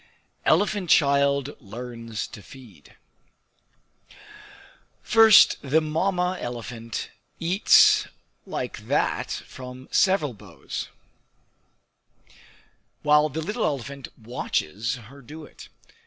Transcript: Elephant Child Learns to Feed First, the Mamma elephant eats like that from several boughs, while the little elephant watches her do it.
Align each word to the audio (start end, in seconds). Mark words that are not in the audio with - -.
Elephant 0.45 0.89
Child 0.89 1.55
Learns 1.61 2.25
to 2.29 2.41
Feed 2.41 2.95
First, 5.03 5.57
the 5.61 5.79
Mamma 5.79 6.39
elephant 6.41 7.11
eats 7.39 8.07
like 8.47 8.87
that 8.87 9.29
from 9.29 9.87
several 9.91 10.33
boughs, 10.33 10.87
while 13.03 13.29
the 13.29 13.43
little 13.43 13.63
elephant 13.63 14.07
watches 14.17 14.95
her 14.95 15.21
do 15.21 15.45
it. 15.45 15.69